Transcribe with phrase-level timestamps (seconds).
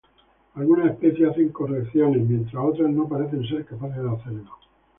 [0.55, 4.51] Algunas especies hacen correcciones, mientras otras no parecen ser capaces de hacerlo.